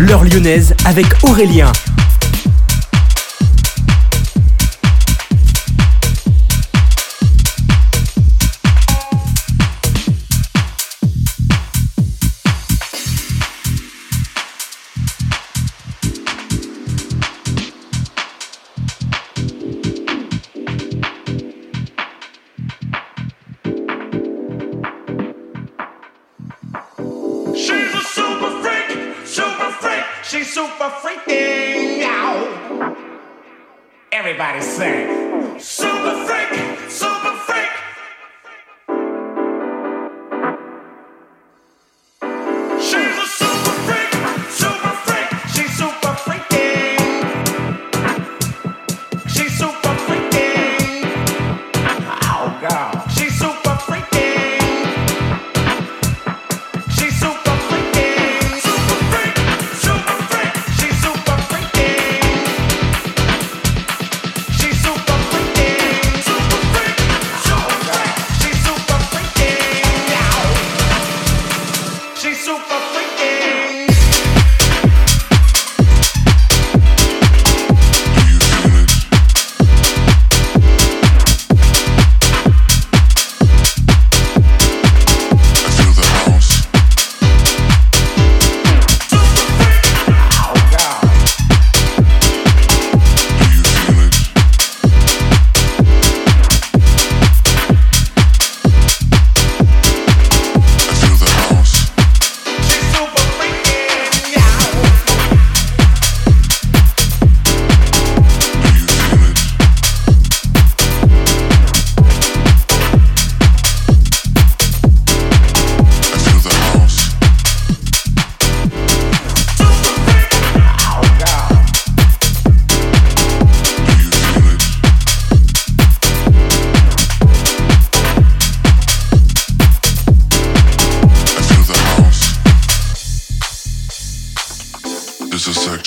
[0.00, 1.70] l'heure lyonnaise avec Aurélien.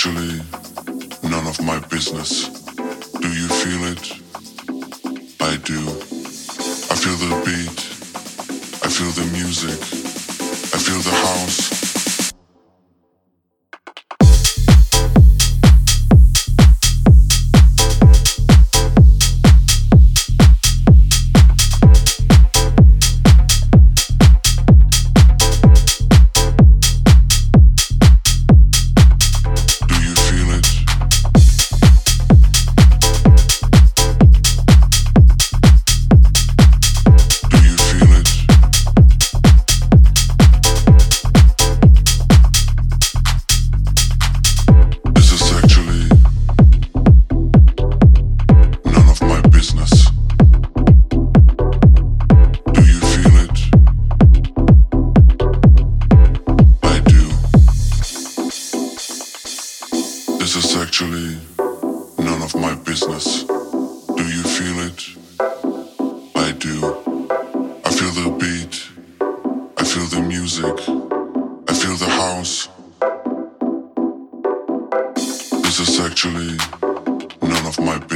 [0.05, 0.41] actually
[1.29, 2.49] none of my business.
[3.21, 4.11] Do you feel it?
[5.39, 6.02] I do.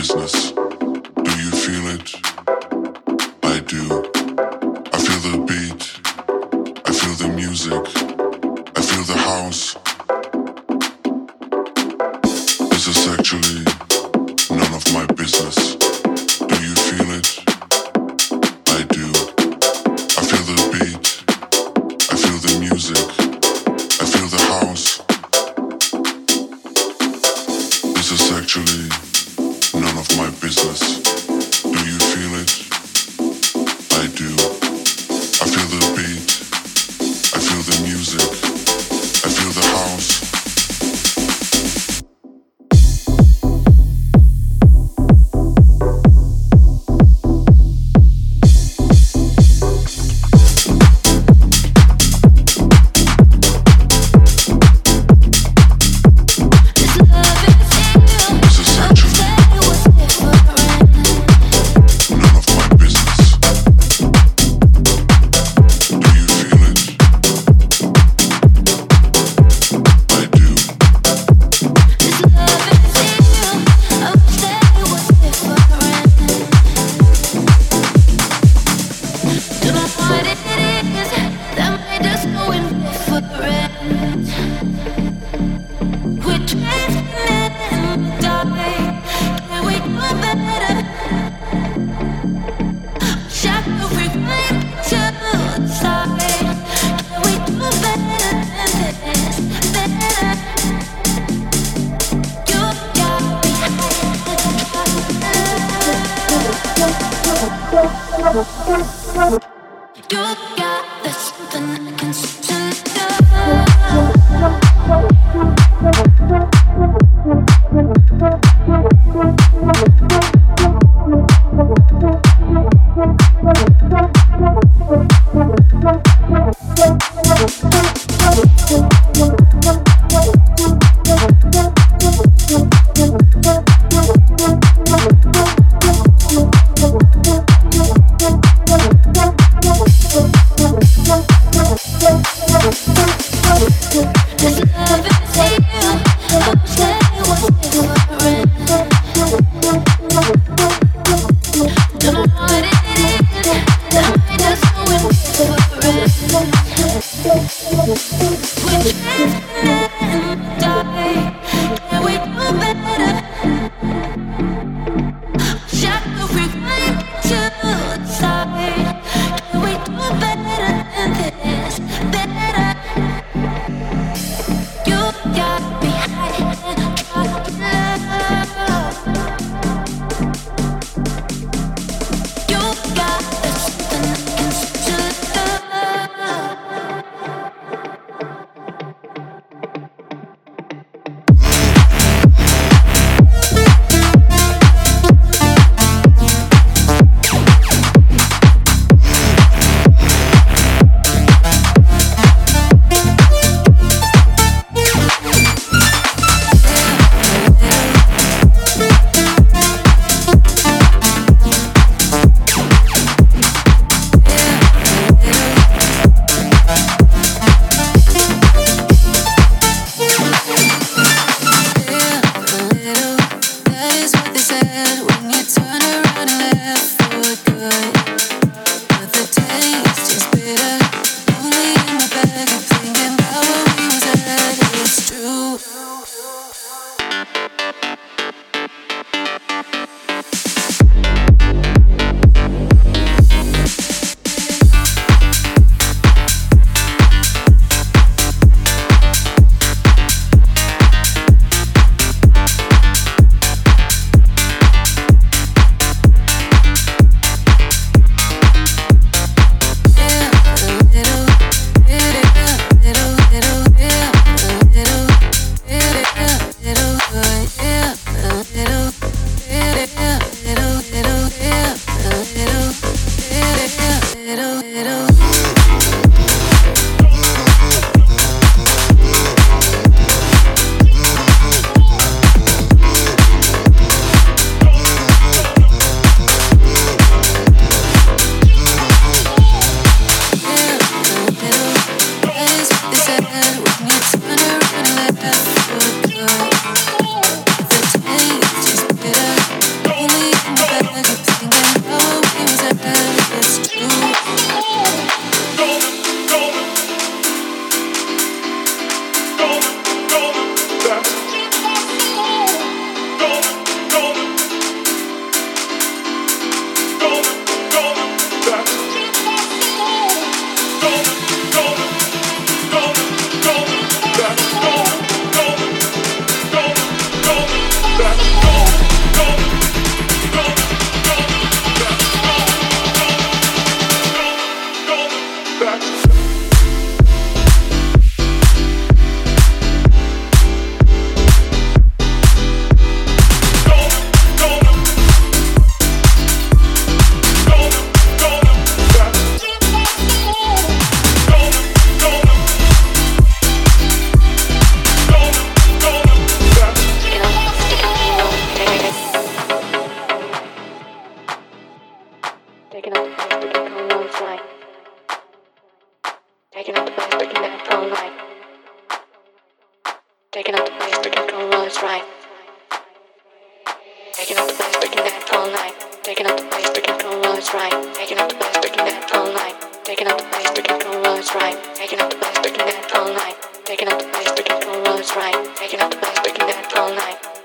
[0.07, 0.56] business.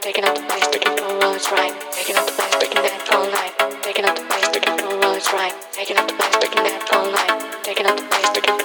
[0.03, 1.47] taking up the place, taking control while it's.
[1.47, 3.55] Taking up the place, taking that all night.
[3.83, 5.55] Taking up the place, taking control all night.
[5.73, 7.63] Taking up the place, taking that all night.
[7.63, 8.62] Taking up the place, taking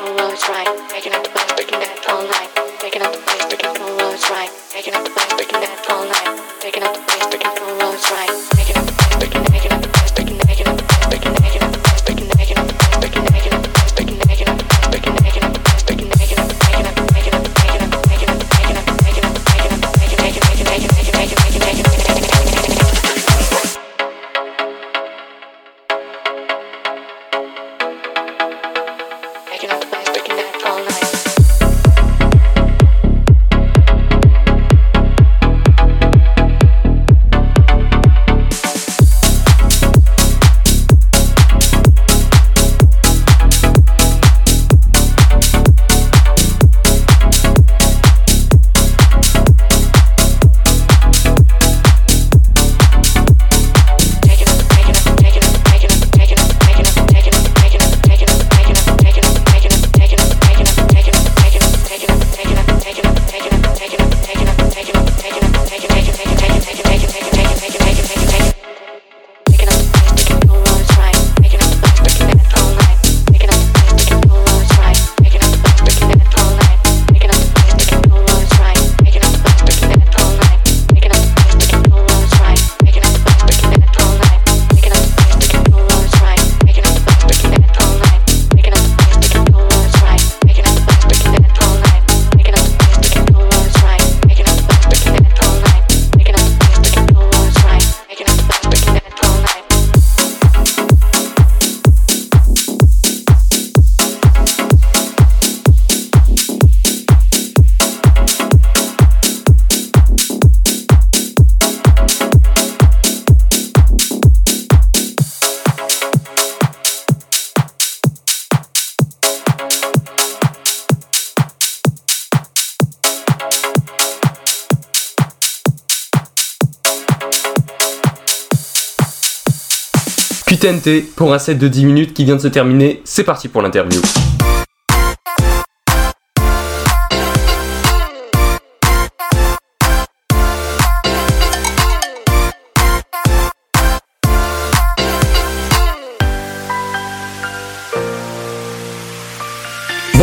[130.57, 133.01] QTNT pour un set de 10 minutes qui vient de se terminer.
[133.03, 134.01] C'est parti pour l'interview.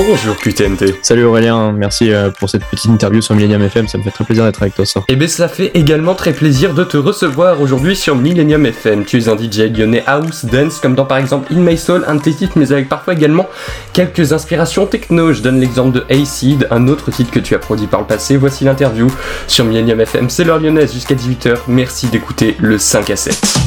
[0.07, 0.97] Bonjour QTNT.
[1.01, 4.25] Salut Aurélien, merci euh, pour cette petite interview sur Millennium FM, ça me fait très
[4.25, 5.01] plaisir d'être avec toi ça.
[5.01, 9.07] Et eh bien ça fait également très plaisir de te recevoir aujourd'hui sur Millennium FM.
[9.07, 12.17] Tu es un DJ lyonnais house, dance, comme dans par exemple In My Soul, un
[12.17, 13.49] de tes titres, mais avec parfois également
[13.95, 15.33] quelques inspirations techno.
[15.33, 18.37] Je donne l'exemple de Acid, un autre titre que tu as produit par le passé.
[18.37, 19.07] Voici l'interview
[19.47, 21.61] sur Millennium FM, c'est l'heure lyonnaise jusqu'à 18h.
[21.67, 23.65] Merci d'écouter le 5 à 7.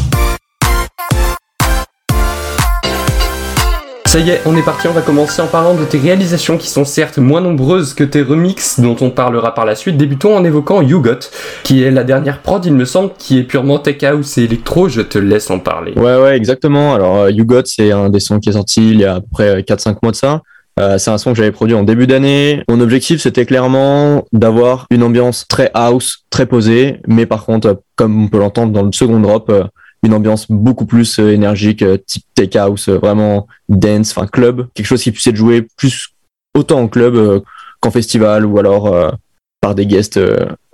[4.18, 6.70] Ça y est, on est parti, on va commencer en parlant de tes réalisations qui
[6.70, 9.96] sont certes moins nombreuses que tes remixes dont on parlera par la suite.
[9.96, 11.30] Débutons en évoquant You Got,
[11.64, 14.90] qui est la dernière prod, il me semble, qui est purement tech house et électro,
[14.90, 15.94] je te laisse en parler.
[15.96, 16.96] Ouais, ouais, exactement.
[16.96, 19.22] Alors, euh, You Got, c'est un des sons qui est sorti il y a à
[19.22, 20.42] peu près 4-5 mois de ça.
[20.80, 22.64] Euh, c'est un son que j'avais produit en début d'année.
[22.68, 28.24] Mon objectif, c'était clairement d'avoir une ambiance très house, très posée, mais par contre, comme
[28.24, 29.66] on peut l'entendre dans le second drop, euh,
[30.08, 34.68] une ambiance beaucoup plus euh, énergique, euh, type tech house, euh, vraiment dance, enfin club,
[34.74, 36.10] quelque chose qui puisse être joué plus
[36.56, 37.44] autant en club
[37.80, 39.14] qu'en festival ou alors
[39.62, 40.20] par des guests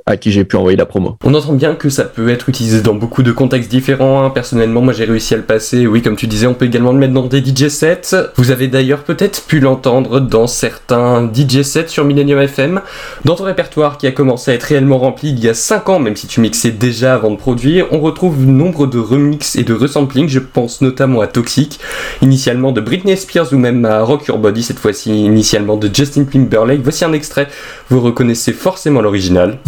[0.06, 1.18] à qui j'ai pu envoyer la promo.
[1.24, 4.24] On entend bien que ça peut être utilisé dans beaucoup de contextes différents.
[4.24, 4.30] Hein.
[4.30, 5.88] Personnellement, moi j'ai réussi à le passer.
[5.88, 8.16] Oui, comme tu disais, on peut également le mettre dans des DJ sets.
[8.36, 12.82] Vous avez d'ailleurs peut-être pu l'entendre dans certains DJ sets sur Millennium FM.
[13.24, 16.00] Dans ton répertoire qui a commencé à être réellement rempli il y a 5 ans,
[16.00, 19.74] même si tu mixais déjà avant de produire, on retrouve nombre de remix et de
[19.74, 20.28] resampling.
[20.28, 21.80] Je pense notamment à Toxic,
[22.22, 26.26] initialement de Britney Spears ou même à Rock Your Body, cette fois-ci initialement de Justin
[26.26, 26.82] Timberlake.
[26.82, 27.48] Voici un extrait.
[27.90, 29.60] Vous reconnaissez forcément l'original.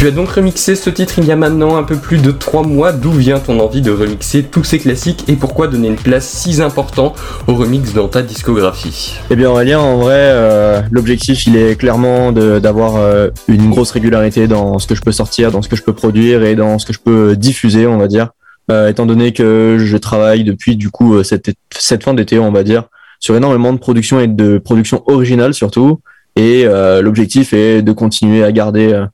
[0.00, 2.62] Tu as donc remixé ce titre il y a maintenant un peu plus de 3
[2.62, 2.90] mois.
[2.90, 6.62] D'où vient ton envie de remixer tous ces classiques et pourquoi donner une place si
[6.62, 9.18] importante au remix dans ta discographie?
[9.28, 14.48] Eh bien Aurélien, en vrai, euh, l'objectif il est clairement d'avoir euh, une grosse régularité
[14.48, 16.86] dans ce que je peux sortir, dans ce que je peux produire et dans ce
[16.86, 18.30] que je peux diffuser, on va dire.
[18.70, 22.62] Euh, étant donné que je travaille depuis du coup cette, cette fin d'été, on va
[22.62, 22.84] dire,
[23.18, 26.00] sur énormément de production et de production originale surtout.
[26.36, 26.64] Et
[27.02, 29.04] l'objectif est de continuer à garder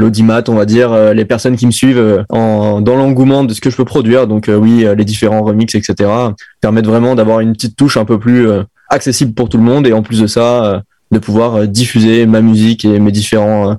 [0.00, 3.54] l'audimat, on va dire, euh, les personnes qui me suivent euh, en, dans l'engouement de
[3.54, 4.26] ce que je peux produire.
[4.26, 6.10] Donc euh, oui, les différents remixes, etc.
[6.60, 8.48] permettent vraiment d'avoir une petite touche un peu plus
[8.88, 12.84] accessible pour tout le monde et en plus de ça, de pouvoir diffuser ma musique
[12.84, 13.76] et mes différents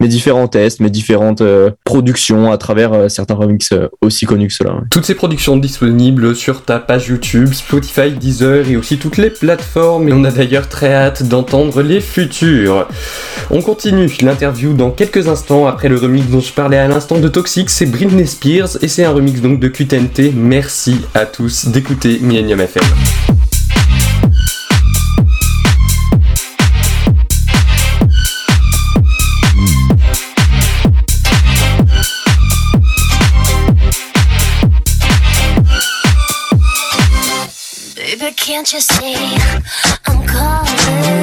[0.00, 4.48] mes différents tests, mes différentes euh, productions à travers euh, certains remix euh, aussi connus
[4.48, 4.74] que cela.
[4.90, 10.08] Toutes ces productions disponibles sur ta page YouTube, Spotify, Deezer et aussi toutes les plateformes
[10.08, 12.88] et on a d'ailleurs très hâte d'entendre les futurs.
[13.50, 17.28] On continue l'interview dans quelques instants après le remix dont je parlais à l'instant de
[17.28, 20.32] Toxic, c'est Britney Spears et c'est un remix donc de QTNT.
[20.34, 22.82] Merci à tous d'écouter Millennium FM.
[38.36, 39.14] Can't you see
[40.06, 41.19] I'm calling?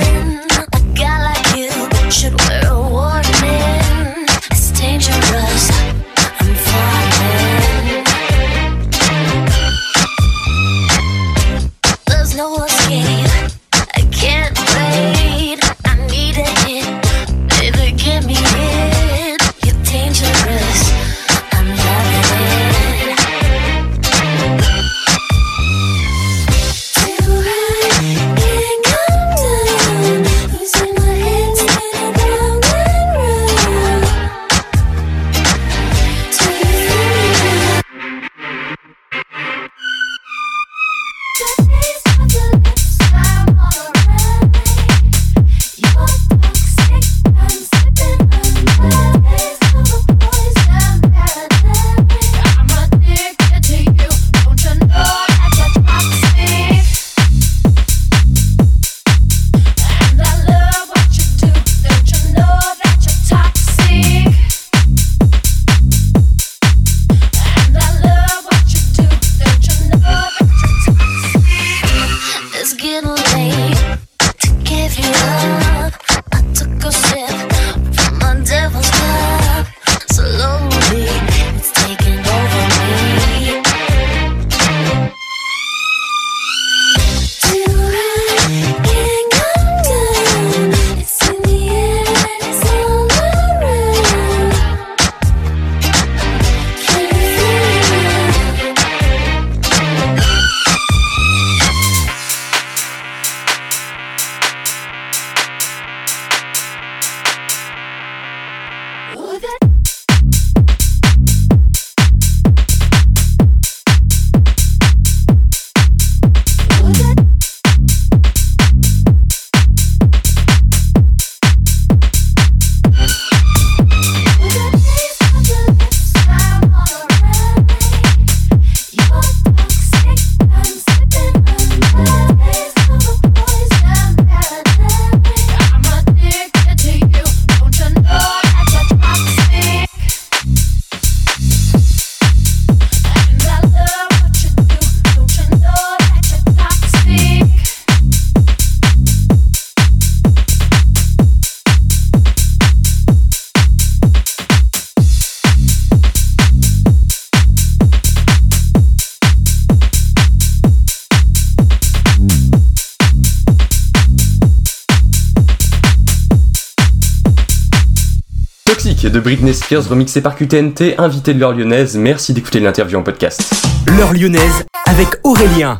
[169.05, 171.95] De Britney Spears remixé par QTNT, invité de l'heure lyonnaise.
[171.97, 173.53] Merci d'écouter l'interview en podcast.
[173.95, 175.79] L'heure lyonnaise avec Aurélien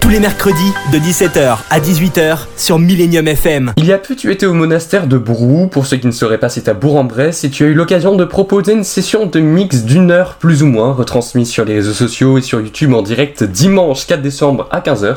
[0.00, 3.74] tous les mercredis de 17h à 18h sur Millennium FM.
[3.76, 5.66] Il y a peu, tu étais au monastère de Brou.
[5.66, 8.24] Pour ceux qui ne sauraient pas, c'est à Bourg-en-Bresse et tu as eu l'occasion de
[8.24, 12.38] proposer une session de mix d'une heure plus ou moins, retransmise sur les réseaux sociaux
[12.38, 15.16] et sur YouTube en direct dimanche 4 décembre à 15h.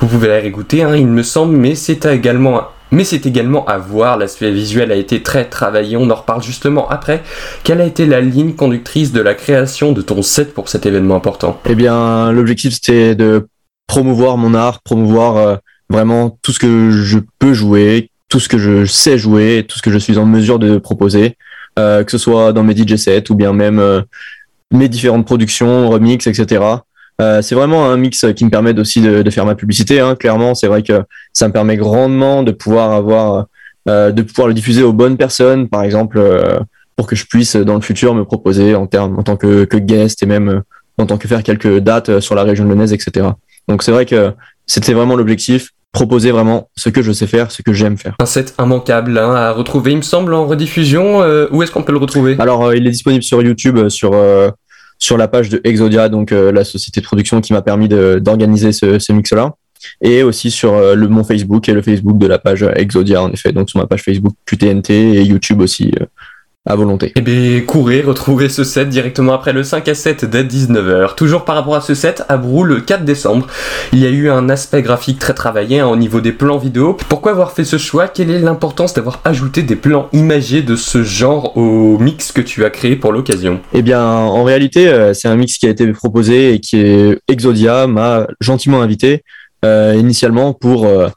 [0.00, 3.78] Vous pouvez la réécouter, hein, il me semble, mais c'est également mais c'est également à
[3.78, 7.22] voir, l'aspect visuel a été très travaillé, on en reparle justement après.
[7.64, 11.16] Quelle a été la ligne conductrice de la création de ton set pour cet événement
[11.16, 11.60] important?
[11.68, 13.48] Eh bien, l'objectif c'était de
[13.86, 15.56] promouvoir mon art, promouvoir euh,
[15.88, 19.82] vraiment tout ce que je peux jouer, tout ce que je sais jouer, tout ce
[19.82, 21.36] que je suis en mesure de proposer,
[21.78, 24.02] euh, que ce soit dans mes DJ sets ou bien même euh,
[24.72, 26.62] mes différentes productions, remix, etc.
[27.18, 30.00] c'est vraiment un mix qui me permet aussi de, faire ma publicité.
[30.00, 30.14] Hein.
[30.16, 31.02] Clairement, c'est vrai que
[31.32, 33.46] ça me permet grandement de pouvoir avoir,
[33.86, 36.20] de pouvoir le diffuser aux bonnes personnes, par exemple,
[36.94, 39.76] pour que je puisse dans le futur me proposer en termes en tant que, que
[39.78, 40.62] guest et même
[40.98, 43.28] en tant que faire quelques dates sur la région lyonnaise, etc.
[43.68, 44.32] Donc c'est vrai que
[44.66, 48.14] c'était vraiment l'objectif, proposer vraiment ce que je sais faire, ce que j'aime faire.
[48.20, 51.22] Un set immanquable hein, à retrouver, il me semble, en rediffusion.
[51.22, 52.36] Euh, où est-ce qu'on peut le retrouver?
[52.38, 54.50] Alors, euh, il est disponible sur YouTube, euh,
[54.98, 58.98] sur la page de Exodia, donc la société de production qui m'a permis d'organiser ce,
[58.98, 59.54] ce mix-là,
[60.00, 63.52] et aussi sur le mon Facebook et le Facebook de la page Exodia, en effet,
[63.52, 65.92] donc sur ma page Facebook QTNT et YouTube aussi
[66.66, 67.12] à volonté.
[67.16, 71.14] Eh bien, courez, retrouvez ce set directement après le 5 à 7 dès 19h.
[71.14, 73.46] Toujours par rapport à ce set, à Brou, le 4 décembre,
[73.92, 76.96] il y a eu un aspect graphique très travaillé hein, au niveau des plans vidéo.
[77.08, 78.08] Pourquoi avoir fait ce choix?
[78.08, 82.64] Quelle est l'importance d'avoir ajouté des plans imagés de ce genre au mix que tu
[82.64, 83.60] as créé pour l'occasion?
[83.72, 87.18] Eh bien, en réalité, euh, c'est un mix qui a été proposé et qui est
[87.28, 89.22] Exodia m'a gentiment invité
[89.64, 91.08] euh, initialement pour euh,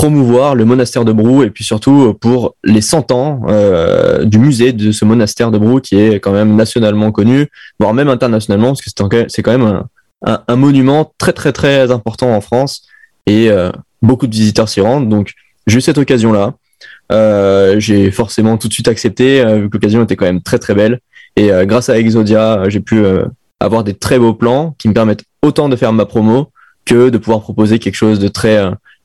[0.00, 4.72] promouvoir le monastère de Brou et puis surtout pour les 100 ans euh, du musée
[4.72, 8.80] de ce monastère de Brou qui est quand même nationalement connu, voire même internationalement, parce
[8.80, 8.90] que
[9.28, 9.84] c'est quand même
[10.24, 12.88] un, un, monument très très très important en France
[13.26, 15.10] et euh, beaucoup de visiteurs s'y rendent.
[15.10, 15.34] Donc
[15.66, 16.54] j'ai eu cette occasion-là.
[17.12, 20.74] Euh, j'ai forcément tout de suite accepté, vu que l'occasion était quand même très très
[20.74, 21.00] belle.
[21.36, 23.04] Et grâce à Exodia, j'ai pu
[23.60, 26.52] avoir des très beaux plans qui me permettent autant de faire ma promo
[26.86, 28.58] que de pouvoir proposer quelque chose de très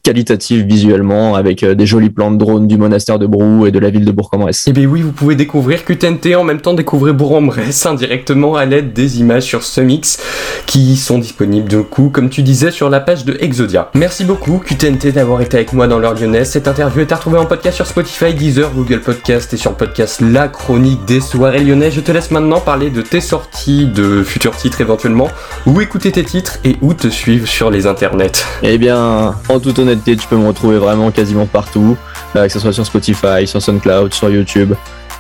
[0.05, 3.79] qualitative visuellement avec euh, des jolis plans de drone du monastère de Brou et de
[3.79, 4.67] la ville de Bourg-en-Bresse.
[4.67, 8.65] Et eh bien oui, vous pouvez découvrir QTNT en même temps découvrir Bourg-en-Bresse indirectement à
[8.65, 10.19] l'aide des images sur ce mix
[10.67, 13.89] qui sont disponibles du coup, comme tu disais, sur la page de Exodia.
[13.95, 16.51] Merci beaucoup QTNT d'avoir été avec moi dans l'heure lyonnaise.
[16.51, 19.77] Cette interview est à retrouver en podcast sur Spotify, Deezer, Google Podcast et sur le
[19.77, 21.95] podcast La Chronique des soirées lyonnaises.
[21.95, 25.29] Je te laisse maintenant parler de tes sorties, de futurs titres éventuellement,
[25.65, 28.45] où écouter tes titres et où te suivre sur les internets.
[28.61, 31.97] Eh bien, en toute honnêteté, tu peux me retrouver vraiment quasiment partout,
[32.35, 34.73] euh, que ce soit sur Spotify, sur SoundCloud, sur YouTube.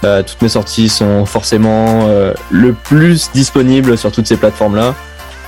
[0.03, 4.93] Euh, toutes mes sorties sont forcément euh, le plus disponibles sur toutes ces plateformes-là.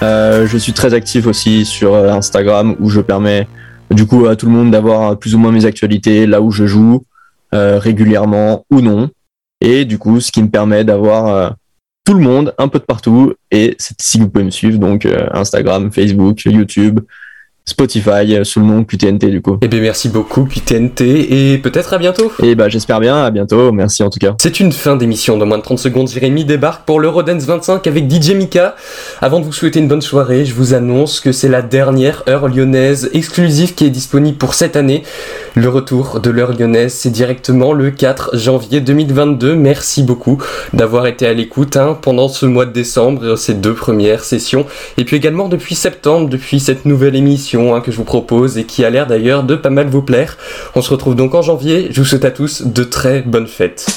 [0.01, 3.47] je suis très actif aussi sur Instagram où je permets
[3.91, 6.65] du coup à tout le monde d'avoir plus ou moins mes actualités, là où je
[6.65, 7.03] joue
[7.51, 9.09] régulièrement ou non.
[9.61, 11.55] Et du coup, ce qui me permet d'avoir
[12.05, 13.33] tout le monde un peu de partout.
[13.51, 16.99] Et que vous pouvez me suivre, donc Instagram, Facebook, YouTube,
[17.67, 19.57] Spotify euh, sous le nom QTNT du coup.
[19.61, 22.31] Eh bien merci beaucoup QTNT et peut-être à bientôt.
[22.41, 24.35] Et bah j'espère bien, à bientôt, merci en tout cas.
[24.41, 28.09] C'est une fin d'émission, dans moins de 30 secondes Jérémy débarque pour l'Eurodance 25 avec
[28.09, 28.75] DJ Mika.
[29.21, 32.47] Avant de vous souhaiter une bonne soirée, je vous annonce que c'est la dernière heure
[32.47, 35.03] lyonnaise exclusive qui est disponible pour cette année.
[35.55, 39.55] Le retour de l'heure lyonnaise, c'est directement le 4 janvier 2022.
[39.55, 44.23] Merci beaucoup d'avoir été à l'écoute hein, pendant ce mois de décembre, ces deux premières
[44.23, 44.65] sessions.
[44.97, 47.15] Et puis également depuis septembre, depuis cette nouvelle
[47.57, 50.37] Hein, que je vous propose et qui a l'air d'ailleurs de pas mal vous plaire.
[50.75, 51.87] On se retrouve donc en janvier.
[51.89, 53.87] Je vous souhaite à tous de très bonnes fêtes.